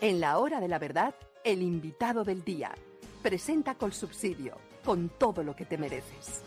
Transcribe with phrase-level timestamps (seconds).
[0.00, 1.12] En la hora de la verdad,
[1.42, 2.72] el invitado del día
[3.20, 6.44] presenta con subsidio, con todo lo que te mereces.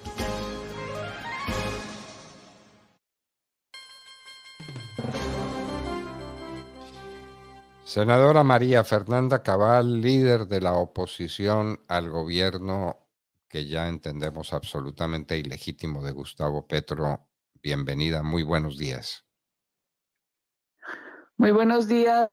[7.84, 13.00] Senadora María Fernanda Cabal, líder de la oposición al gobierno
[13.50, 17.28] que ya entendemos absolutamente ilegítimo de Gustavo Petro,
[17.62, 19.26] bienvenida, muy buenos días.
[21.36, 22.30] Muy buenos días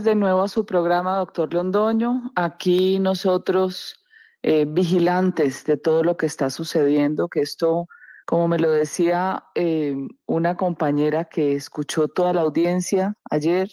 [0.00, 2.32] de nuevo a su programa, doctor Londoño.
[2.34, 4.02] Aquí nosotros
[4.42, 7.88] eh, vigilantes de todo lo que está sucediendo, que esto,
[8.24, 9.94] como me lo decía eh,
[10.24, 13.70] una compañera que escuchó toda la audiencia ayer,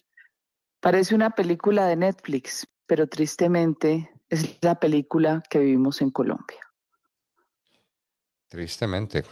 [0.81, 6.59] parece una película de Netflix, pero tristemente es la película que vivimos en Colombia.
[8.49, 9.23] Tristemente,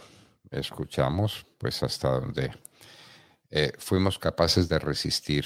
[0.50, 2.50] escuchamos pues hasta donde
[3.50, 5.44] eh, fuimos capaces de resistir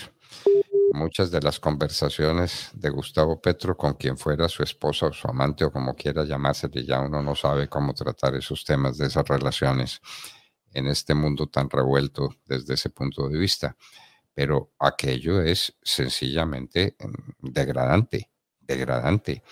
[0.92, 5.64] muchas de las conversaciones de Gustavo Petro con quien fuera su esposa o su amante
[5.64, 10.00] o como quiera llamársele, ya uno no sabe cómo tratar esos temas de esas relaciones
[10.72, 13.76] en este mundo tan revuelto desde ese punto de vista.
[14.34, 19.42] Pero aquello es sencillamente mm, degradante, degradante.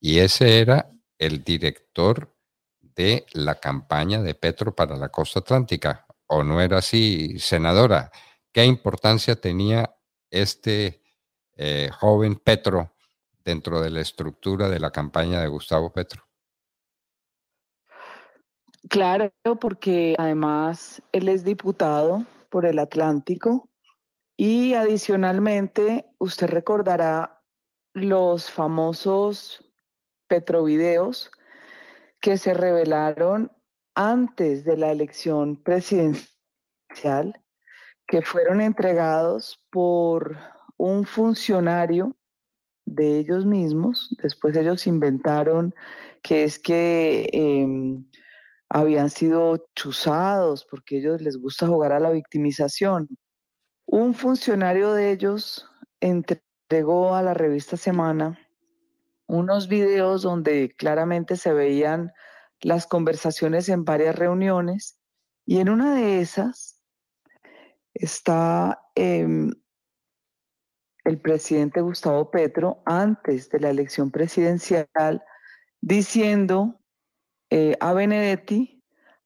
[0.00, 2.34] Y ese era el director
[2.80, 6.06] de la campaña de Petro para la costa atlántica.
[6.26, 8.10] ¿O no era así, senadora?
[8.52, 9.94] ¿Qué importancia tenía
[10.42, 11.02] este
[11.56, 12.92] eh, joven Petro
[13.44, 16.24] dentro de la estructura de la campaña de Gustavo Petro?
[18.88, 23.70] Claro, porque además él es diputado por el Atlántico
[24.36, 27.42] y adicionalmente usted recordará
[27.94, 29.64] los famosos
[30.26, 31.30] Petrovideos
[32.20, 33.52] que se revelaron
[33.94, 37.43] antes de la elección presidencial
[38.06, 40.36] que fueron entregados por
[40.76, 42.16] un funcionario
[42.84, 44.14] de ellos mismos.
[44.22, 45.74] Después ellos inventaron
[46.22, 48.04] que es que em,
[48.68, 53.08] habían sido chuzados porque ellos les gusta jugar a la victimización.
[53.86, 55.66] Un funcionario de ellos
[56.00, 58.38] entregó a la revista Semana
[59.26, 62.12] unos videos donde claramente se veían
[62.60, 64.98] las conversaciones en varias reuniones
[65.46, 66.73] y en una de esas
[67.94, 69.52] está em,
[71.04, 75.22] el presidente Gustavo Petro antes de la elección presidencial
[75.80, 76.80] diciendo
[77.50, 78.82] eh, a Benedetti,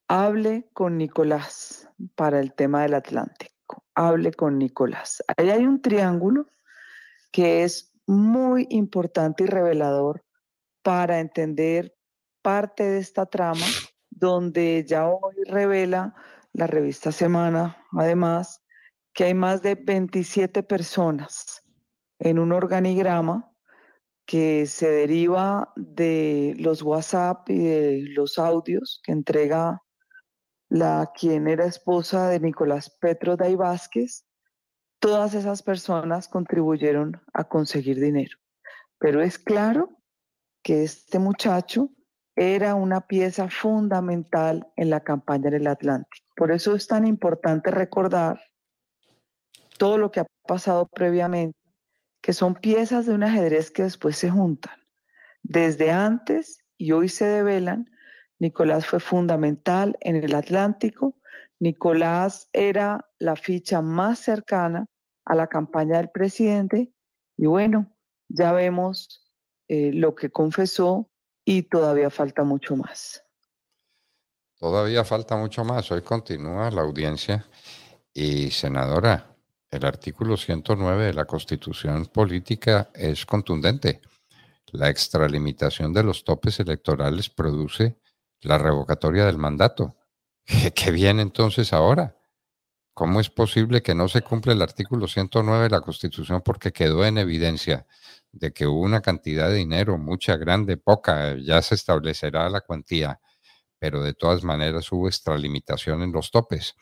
[0.07, 5.23] hable con Nicolás para el tema del Atlántico, hable con Nicolás.
[5.37, 6.47] Ahí hay un triángulo
[7.31, 10.25] que es muy importante y revelador
[10.81, 11.95] para entender
[12.41, 13.65] parte de esta trama,
[14.09, 16.15] donde ya hoy revela
[16.53, 18.61] la revista Semana, además,
[19.13, 21.63] que hay más de 27 personas
[22.19, 23.51] en un organigrama
[24.25, 29.81] que se deriva de los WhatsApp y de los audios que entrega
[30.69, 34.25] la quien era esposa de Nicolás Petro Day Vázquez,
[34.99, 38.37] todas esas personas contribuyeron a conseguir dinero.
[38.99, 39.89] Pero es claro
[40.61, 41.89] que este muchacho
[42.41, 46.25] era una pieza fundamental en la campaña del Atlántico.
[46.37, 48.39] Por eso es tan importante recordar
[49.77, 51.59] todo lo que ha pasado previamente,
[52.21, 54.73] que son piezas de un ajedrez que después se juntan.
[55.43, 57.91] Desde antes y hoy se develan,
[58.39, 61.17] Nicolás fue fundamental en el Atlántico.
[61.59, 64.85] Nicolás era la ficha más cercana
[65.25, 66.93] a la campaña del presidente
[67.35, 67.93] y bueno,
[68.29, 69.29] ya vemos
[69.67, 71.08] eh, lo que confesó
[71.49, 73.23] y todavía falta mucho más.
[74.59, 75.91] Todavía falta mucho más.
[75.91, 77.43] Hoy continúa la audiencia.
[78.13, 79.35] Y senadora,
[79.71, 83.99] el artículo 109 de la Constitución Política es contundente.
[84.73, 87.97] La extralimitación de los topes electorales produce
[88.41, 89.95] la revocatoria del mandato.
[90.75, 92.15] ¿Qué viene entonces ahora?
[92.93, 97.05] ¿Cómo es posible que no se cumpla el artículo 109 de la Constitución porque quedó
[97.05, 97.87] en evidencia
[98.31, 103.19] de que hubo una cantidad de dinero, mucha, grande, poca, ya se establecerá la cuantía,
[103.79, 106.75] pero de todas maneras hubo extralimitación en los topes.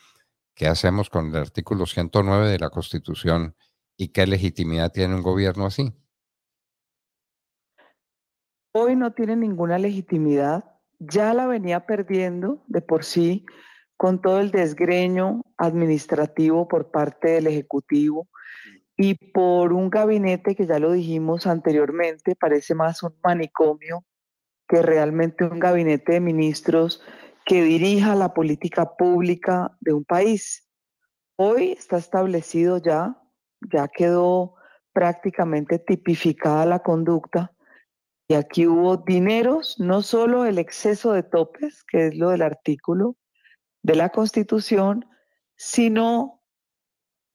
[0.55, 3.55] ¿Qué hacemos con el artículo 109 de la Constitución
[3.97, 5.91] ¿Y qué legitimidad tiene un gobierno así?
[8.73, 10.63] Hoy no tiene ninguna legitimidad,
[10.99, 13.43] ya la venía perdiendo de por sí
[13.97, 18.29] con todo el desgreño administrativo por parte del Ejecutivo
[18.97, 24.03] y por un gabinete que ya lo dijimos anteriormente, parece más un manicomio
[24.67, 27.01] que realmente un gabinete de ministros
[27.45, 30.67] que dirija la política pública de un país.
[31.37, 33.21] Hoy está establecido ya,
[33.71, 34.55] ya quedó
[34.91, 37.53] prácticamente tipificada la conducta
[38.27, 43.15] y aquí hubo dineros, no solo el exceso de topes, que es lo del artículo
[43.83, 45.05] de la Constitución,
[45.55, 46.43] sino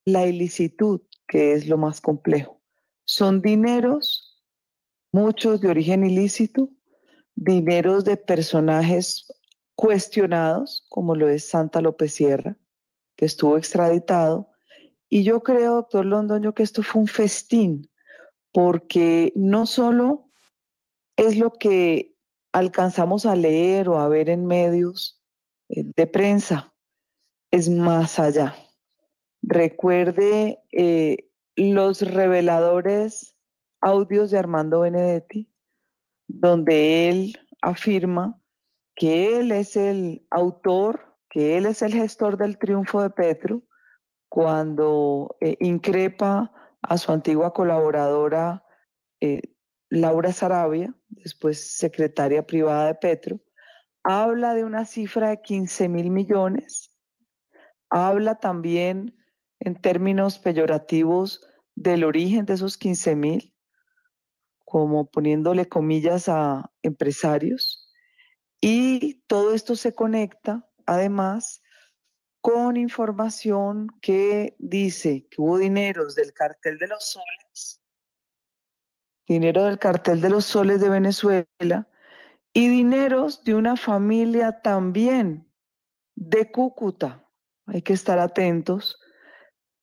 [0.04, 1.00] la ilicitud,
[1.32, 2.60] que es lo más complejo.
[3.06, 4.38] Son dineros,
[5.12, 6.68] muchos de origen ilícito,
[7.34, 9.32] dineros de personajes
[9.74, 12.58] cuestionados, como lo es Santa López Sierra,
[13.16, 14.50] que estuvo extraditado.
[15.08, 17.90] Y yo creo, doctor Londoño, que esto fue un festín,
[18.52, 20.28] porque no solo
[21.16, 22.14] es lo que
[22.52, 25.18] alcanzamos a leer o a ver en medios
[25.70, 26.74] eh, de prensa,
[27.50, 28.54] es más allá.
[29.42, 33.36] Recuerde eh, los reveladores
[33.80, 35.52] audios de Armando Benedetti,
[36.28, 38.40] donde él afirma
[38.94, 43.62] que él es el autor, que él es el gestor del triunfo de Petro,
[44.28, 48.64] cuando eh, increpa a su antigua colaboradora
[49.94, 53.40] Laura Sarabia, después secretaria privada de Petro,
[54.02, 56.96] habla de una cifra de 15 mil millones,
[57.90, 59.14] habla también
[59.64, 63.54] en términos peyorativos del origen de esos 15 mil,
[64.64, 67.90] como poniéndole comillas a empresarios,
[68.60, 71.62] y todo esto se conecta además
[72.40, 77.82] con información que dice que hubo dineros del cartel de los soles
[79.32, 81.88] dinero del cartel de los soles de Venezuela
[82.52, 85.50] y dineros de una familia también
[86.14, 87.26] de Cúcuta.
[87.66, 89.00] Hay que estar atentos,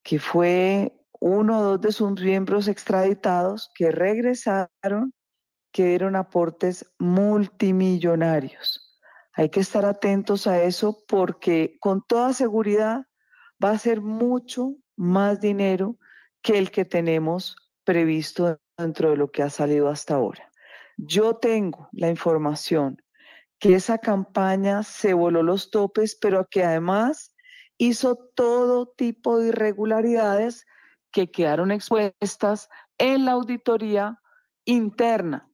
[0.03, 5.13] que fue uno o dos de sus miembros extraditados que regresaron,
[5.71, 8.97] que dieron aportes multimillonarios.
[9.33, 13.05] Hay que estar atentos a eso porque con toda seguridad
[13.63, 15.97] va a ser mucho más dinero
[16.41, 20.49] que el que tenemos previsto dentro de lo que ha salido hasta ahora.
[20.97, 23.01] Yo tengo la información
[23.59, 27.35] que esa campaña se voló los topes, pero que además
[27.79, 30.67] hizo todo tipo de irregularidades
[31.11, 34.21] que quedaron expuestas en la auditoría
[34.65, 35.49] interna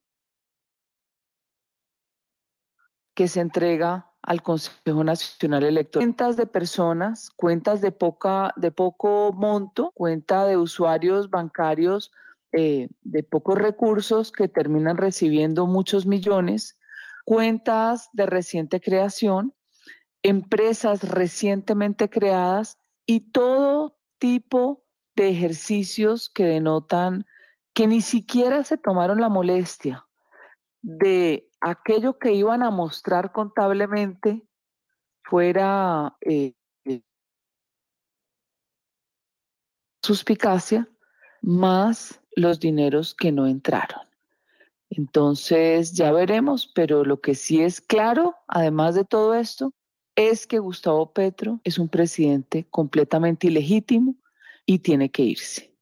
[3.15, 6.05] que se entrega al Consejo Nacional Electoral.
[6.05, 12.11] Cuentas de personas, cuentas de, poca, de poco monto, cuenta de usuarios bancarios
[12.51, 16.77] eh, de pocos recursos que terminan recibiendo muchos millones,
[17.23, 19.53] cuentas de reciente creación,
[20.25, 24.83] empresas recientemente creadas y todo tipo
[25.15, 27.27] de ejercicios que denotan
[27.75, 30.07] que ni siquiera se tomaron la molestia
[30.81, 34.47] de aquello que iban a mostrar contablemente
[35.23, 36.55] fuera eh,
[40.01, 40.89] suspicacia,
[41.41, 44.01] más los dineros que no entraron.
[44.89, 49.71] Entonces ya veremos, pero lo que sí es claro, además de todo esto,
[50.15, 54.15] es que Gustavo Petro es un presidente completamente ilegítimo
[54.65, 55.75] y tiene que irse.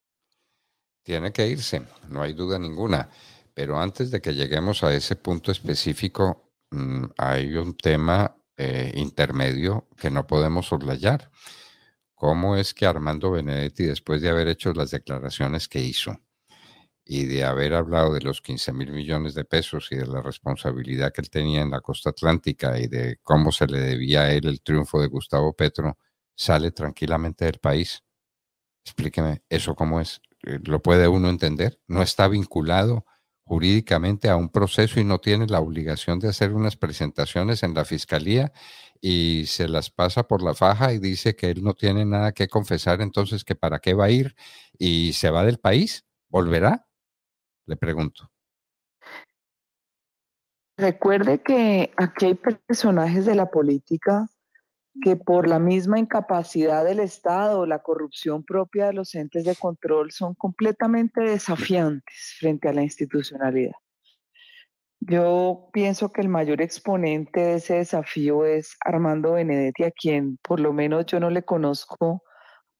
[1.04, 3.10] Tiene que irse, no hay duda ninguna.
[3.54, 9.88] Pero antes de que lleguemos a ese punto específico, mm, hay un tema eh, intermedio
[9.98, 11.30] que no podemos soslayar.
[12.16, 16.20] ¿Cómo es que Armando Benedetti, después de haber hecho las declaraciones que hizo,
[17.06, 21.12] y de haber hablado de los 15 mil millones de pesos y de la responsabilidad
[21.12, 24.48] que él tenía en la costa atlántica y de cómo se le debía a él
[24.48, 25.98] el triunfo de Gustavo Petro,
[26.36, 28.04] sale tranquilamente del país.
[28.86, 30.22] Explíqueme, ¿eso cómo es?
[30.46, 31.80] Eh, ¿Lo puede uno entender?
[31.88, 33.06] ¿No está vinculado
[33.46, 37.86] jurídicamente a un proceso y no tiene la obligación de hacer unas presentaciones en la
[37.86, 38.54] fiscalía
[39.02, 42.48] y se las pasa por la faja y dice que él no tiene nada que
[42.48, 44.36] confesar, entonces que para qué va a ir
[44.78, 46.06] y se va del país?
[46.30, 46.88] ¿Volverá?
[47.66, 48.30] Le pregunto.
[50.78, 54.28] Recuerde que aquí hay personajes de la política
[55.02, 60.12] que por la misma incapacidad del Estado la corrupción propia de los entes de control
[60.12, 63.74] son completamente desafiantes frente a la institucionalidad.
[65.00, 70.60] Yo pienso que el mayor exponente de ese desafío es Armando Benedetti, a quien por
[70.60, 72.24] lo menos yo no le conozco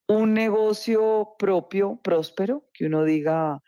[0.08, 3.62] un negocio propio, próspero, que uno diga,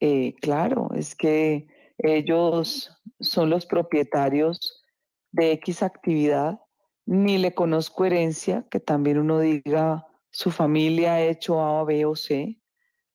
[0.00, 1.66] eh, claro, es que
[1.98, 4.84] ellos son los propietarios
[5.32, 6.60] de X actividad,
[7.06, 12.14] ni le conozco herencia, que también uno diga, su familia ha hecho A, B o
[12.14, 12.60] C.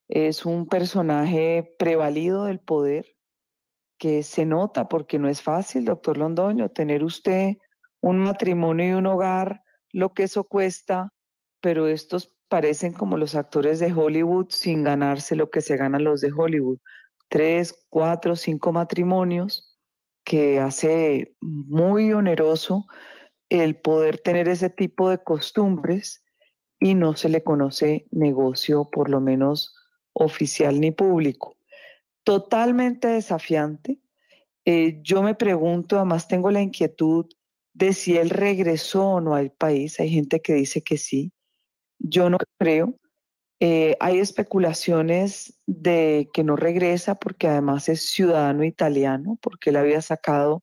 [0.09, 3.05] Es un personaje prevalido del poder
[3.97, 7.57] que se nota porque no es fácil, doctor Londoño, tener usted
[8.01, 11.13] un matrimonio y un hogar, lo que eso cuesta,
[11.61, 16.21] pero estos parecen como los actores de Hollywood sin ganarse lo que se ganan los
[16.21, 16.77] de Hollywood.
[17.27, 19.75] Tres, cuatro, cinco matrimonios
[20.23, 22.85] que hace muy oneroso
[23.49, 26.23] el poder tener ese tipo de costumbres
[26.79, 29.73] y no se le conoce negocio, por lo menos
[30.13, 31.57] oficial ni público.
[32.23, 33.99] Totalmente desafiante.
[34.63, 37.25] Eh, yo me pregunto, además tengo la inquietud
[37.73, 39.99] de si él regresó o no al país.
[39.99, 41.33] Hay gente que dice que sí.
[42.03, 42.93] Yo no creo.
[43.59, 50.01] Eh, hay especulaciones de que no regresa porque además es ciudadano italiano, porque él había
[50.01, 50.61] sacado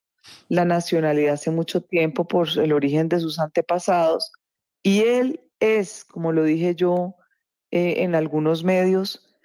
[0.49, 4.31] la nacionalidad hace mucho tiempo por el origen de sus antepasados.
[4.83, 7.17] Y él es, como lo dije yo
[7.73, 9.37] eh, en algunos medios,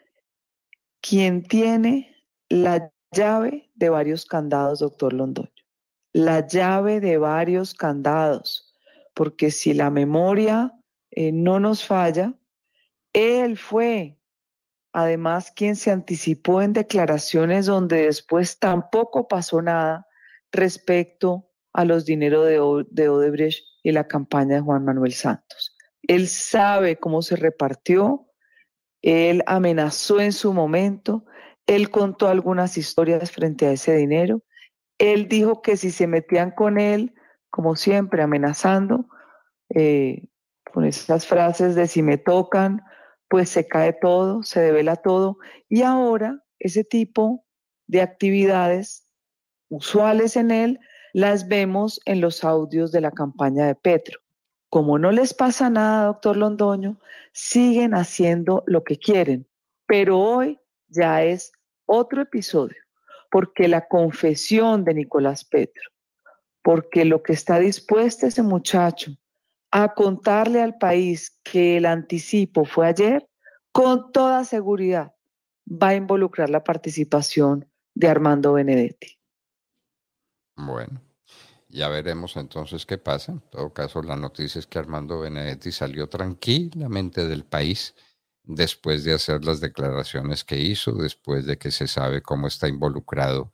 [1.02, 2.16] quien tiene
[2.50, 5.56] la llave de varios candados, doctor Londoño
[6.16, 8.74] la llave de varios candados,
[9.14, 10.72] porque si la memoria
[11.12, 12.34] eh, no nos falla,
[13.14, 14.18] él fue
[14.94, 20.08] además quien se anticipó en declaraciones donde después tampoco pasó nada
[20.52, 25.76] respecto a los dineros de, de Odebrecht y la campaña de Juan Manuel Santos.
[26.08, 28.28] Él sabe cómo se repartió,
[29.02, 31.26] él amenazó en su momento,
[31.68, 34.44] él contó algunas historias frente a ese dinero
[34.98, 37.14] él dijo que si se metían con él,
[37.50, 39.08] como siempre, amenazando,
[39.70, 40.28] eh,
[40.76, 42.84] con esas frases de si me tocan,
[43.30, 45.38] pues se cae todo, se devela todo.
[45.70, 47.46] Y ahora ese tipo
[47.88, 49.08] de actividades
[49.70, 50.82] usuales en él
[51.14, 54.20] las vemos en los audios de la campaña de Petro.
[54.70, 57.00] Como no les pasa nada, doctor Londoño,
[57.32, 59.48] siguen haciendo lo que quieren,
[59.88, 61.54] pero hoy ya es
[61.86, 62.76] otro episodio
[63.32, 65.90] porque la confesión de Nicolás Petro,
[66.62, 69.16] porque lo que está dispuesto ese muchacho
[69.78, 73.28] a contarle al país que el anticipo fue ayer,
[73.74, 75.14] con toda seguridad
[75.68, 79.20] va a involucrar la participación de Armando Benedetti.
[80.56, 81.02] Bueno,
[81.68, 83.34] ya veremos entonces qué pasa.
[83.34, 87.96] En todo caso, la noticia es que Armando Benedetti salió tranquilamente del país
[88.44, 93.52] después de hacer las declaraciones que hizo, después de que se sabe cómo está involucrado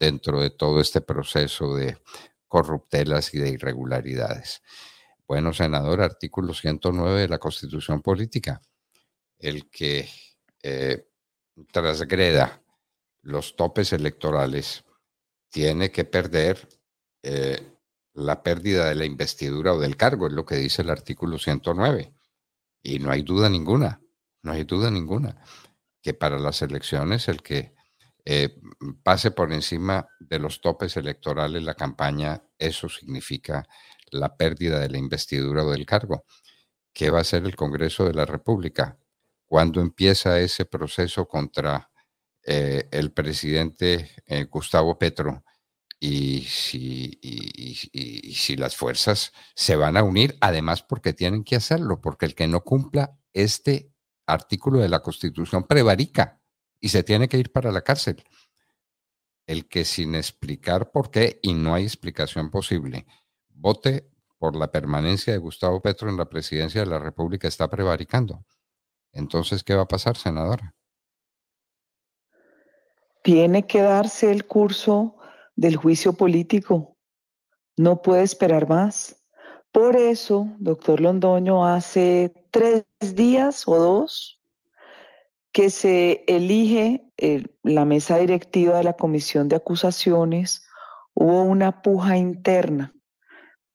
[0.00, 1.98] dentro de todo este proceso de
[2.46, 4.62] corruptelas y de irregularidades.
[5.28, 8.60] Bueno, senador, artículo 109 de la Constitución Política,
[9.38, 10.08] el que
[10.62, 11.06] eh,
[11.70, 12.62] transgreda
[13.22, 14.84] los topes electorales
[15.50, 16.66] tiene que perder
[17.22, 17.60] eh,
[18.14, 22.12] la pérdida de la investidura o del cargo, es lo que dice el artículo 109.
[22.82, 24.00] Y no hay duda ninguna
[24.42, 25.36] no hay duda ninguna
[26.02, 27.74] que para las elecciones el que
[28.24, 28.60] eh,
[29.02, 33.66] pase por encima de los topes electorales la campaña, eso significa
[34.12, 36.24] la pérdida de la investidura o del cargo.
[36.92, 38.98] ¿Qué va a hacer el Congreso de la República?
[39.46, 41.90] ¿Cuándo empieza ese proceso contra
[42.44, 45.44] eh, el presidente eh, Gustavo Petro?
[46.00, 52.00] Y si, y si las fuerzas se van a unir, además porque tienen que hacerlo,
[52.00, 53.92] porque el que no cumpla este
[54.28, 56.40] artículo de la Constitución prevarica
[56.80, 58.22] y se tiene que ir para la cárcel.
[59.46, 63.06] El que sin explicar por qué, y no hay explicación posible,
[63.58, 68.44] vote por la permanencia de Gustavo Petro en la presidencia de la República está prevaricando.
[69.12, 70.74] Entonces, ¿qué va a pasar, senadora?
[73.22, 75.16] Tiene que darse el curso
[75.56, 76.96] del juicio político.
[77.76, 79.16] No puede esperar más.
[79.72, 84.40] Por eso, doctor Londoño, hace tres días o dos
[85.52, 90.66] que se elige eh, la mesa directiva de la comisión de acusaciones,
[91.14, 92.94] hubo una puja interna.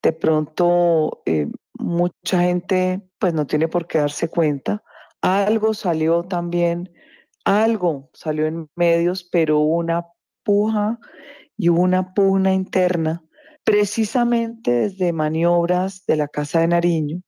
[0.04, 4.82] De pronto, eh, mucha gente pues no tiene por qué darse cuenta.
[5.22, 6.92] Algo salió también,
[7.46, 10.04] algo salió en medios, pero una
[10.42, 10.98] puja
[11.56, 13.24] y una pugna interna
[13.64, 17.22] precisamente desde maniobras de la Casa de Nariño,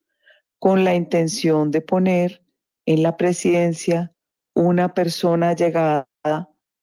[0.59, 2.43] con la intención de poner
[2.85, 4.13] en la presidencia
[4.55, 6.07] una persona llegada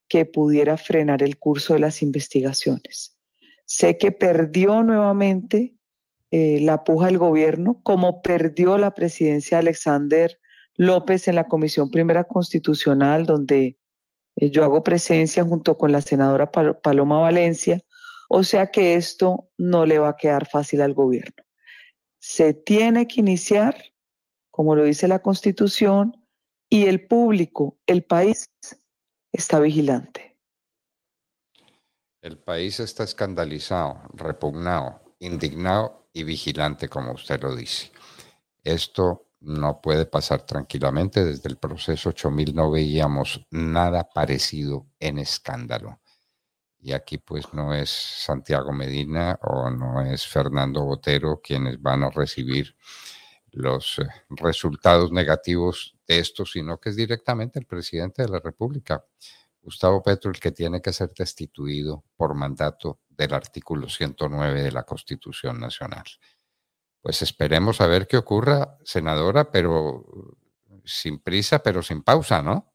[0.07, 3.15] que pudiera frenar el curso de las investigaciones.
[3.67, 5.75] Sé que perdió nuevamente
[6.35, 10.39] eh, la puja del gobierno, como perdió la presidencia de Alexander
[10.73, 13.77] López en la Comisión Primera Constitucional, donde
[14.37, 17.81] eh, yo hago presencia junto con la senadora Paloma Valencia,
[18.29, 21.43] o sea que esto no le va a quedar fácil al gobierno.
[22.19, 23.75] Se tiene que iniciar,
[24.49, 26.17] como lo dice la Constitución,
[26.67, 28.49] y el público, el país,
[29.31, 30.35] está vigilante.
[32.23, 37.91] El país está escandalizado, repugnado, indignado y vigilante, como usted lo dice.
[38.63, 41.25] Esto no puede pasar tranquilamente.
[41.25, 45.99] Desde el proceso 8000 no veíamos nada parecido en escándalo.
[46.79, 52.09] Y aquí pues no es Santiago Medina o no es Fernando Botero quienes van a
[52.09, 52.75] recibir
[53.51, 59.05] los eh, resultados negativos de esto, sino que es directamente el presidente de la República,
[59.61, 64.83] Gustavo Petro, el que tiene que ser destituido por mandato del artículo 109 de la
[64.83, 66.03] Constitución Nacional.
[67.01, 70.05] Pues esperemos a ver qué ocurra, senadora, pero
[70.85, 72.73] sin prisa, pero sin pausa, ¿no?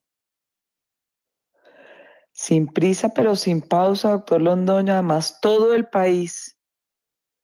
[2.33, 4.93] Sin prisa, pero sin pausa, doctor Londoño.
[4.93, 6.59] Además, todo el país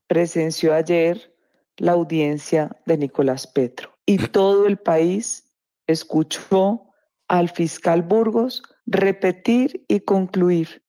[0.06, 1.34] presenció ayer
[1.76, 5.50] la audiencia de Nicolás Petro y todo el país
[5.86, 6.86] escuchó
[7.28, 10.84] al fiscal Burgos repetir y concluir,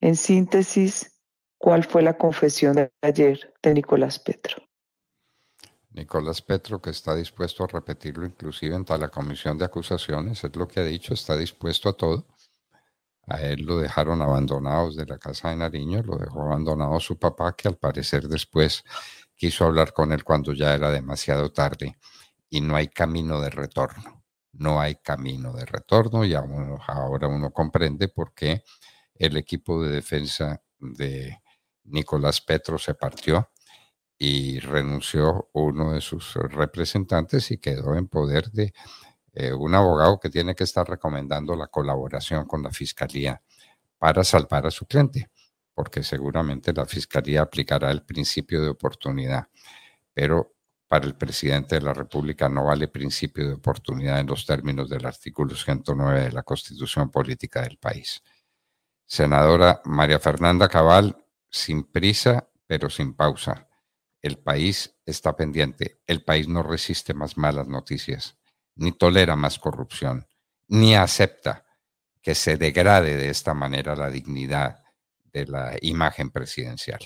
[0.00, 1.09] en síntesis,
[1.60, 4.56] cuál fue la confesión de ayer de Nicolás Petro.
[5.90, 10.66] Nicolás Petro, que está dispuesto a repetirlo inclusive en la comisión de acusaciones, es lo
[10.66, 12.26] que ha dicho, está dispuesto a todo.
[13.26, 17.54] A él lo dejaron abandonado de la casa de Nariño, lo dejó abandonado su papá,
[17.54, 18.82] que al parecer después
[19.36, 21.98] quiso hablar con él cuando ya era demasiado tarde
[22.48, 24.24] y no hay camino de retorno.
[24.52, 28.64] No hay camino de retorno y ahora uno comprende por qué
[29.14, 31.39] el equipo de defensa de
[31.90, 33.50] Nicolás Petro se partió
[34.18, 38.74] y renunció uno de sus representantes y quedó en poder de
[39.32, 43.40] eh, un abogado que tiene que estar recomendando la colaboración con la fiscalía
[43.98, 45.30] para salvar a su cliente,
[45.74, 49.48] porque seguramente la fiscalía aplicará el principio de oportunidad,
[50.12, 50.54] pero
[50.88, 55.06] para el presidente de la República no vale principio de oportunidad en los términos del
[55.06, 58.22] artículo 109 de la Constitución Política del país.
[59.06, 61.16] Senadora María Fernanda Cabal,
[61.50, 63.68] sin prisa, pero sin pausa
[64.22, 68.38] el país está pendiente, el país no resiste más malas noticias,
[68.74, 70.26] ni tolera más corrupción,
[70.68, 71.64] ni acepta
[72.22, 74.84] que se degrade de esta manera la dignidad
[75.32, 77.00] de la imagen presidencial.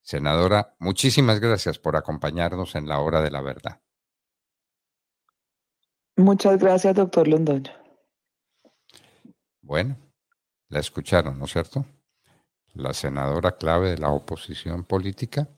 [0.00, 3.80] Senadora, muchísimas gracias por acompañarnos en la hora de la verdad.
[6.16, 7.70] Muchas gracias, doctor Londoño.
[9.60, 9.96] Bueno,
[10.68, 11.86] la escucharon, ¿no es cierto?
[12.74, 15.48] La senadora clave de la oposición política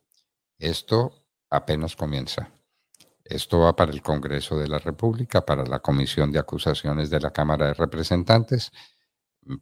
[0.58, 2.50] esto apenas comienza.
[3.24, 7.32] Esto va para el Congreso de la República, para la Comisión de Acusaciones de la
[7.32, 8.70] Cámara de Representantes.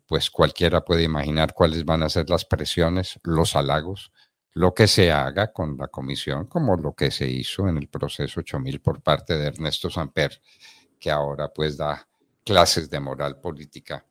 [0.07, 4.13] Pues cualquiera puede imaginar cuáles van a ser las presiones, los halagos,
[4.53, 8.41] lo que se haga con la comisión, como lo que se hizo en el proceso
[8.41, 10.41] 8000 por parte de Ernesto Samper,
[11.01, 12.07] que ahora pues da
[12.45, 14.07] clases de moral política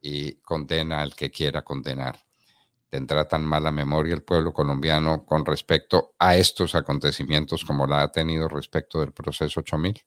[0.00, 2.25] y condena al que quiera condenar
[2.88, 8.12] tendrá tan mala memoria el pueblo colombiano con respecto a estos acontecimientos como la ha
[8.12, 10.00] tenido respecto del proceso 8000?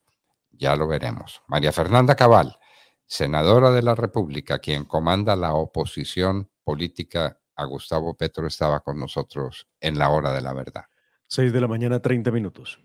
[0.52, 1.42] Ya lo veremos.
[1.46, 2.58] María Fernanda Cabal,
[3.06, 9.66] senadora de la República, quien comanda la oposición política a Gustavo Petro, estaba con nosotros
[9.80, 10.84] en la hora de la verdad.
[11.26, 12.80] 6 de la mañana, 30 minutos.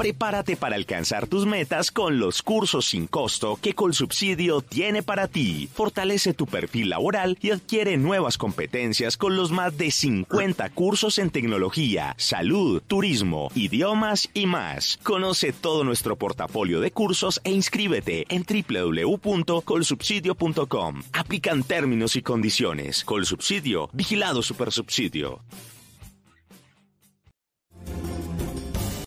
[0.00, 5.68] Prepárate para alcanzar tus metas con los cursos sin costo que Colsubsidio tiene para ti.
[5.74, 11.28] Fortalece tu perfil laboral y adquiere nuevas competencias con los más de 50 cursos en
[11.28, 14.98] tecnología, salud, turismo, idiomas y más.
[15.02, 21.02] Conoce todo nuestro portafolio de cursos e inscríbete en www.colsubsidio.com.
[21.12, 23.04] Aplican términos y condiciones.
[23.04, 25.42] Colsubsidio, vigilado supersubsidio.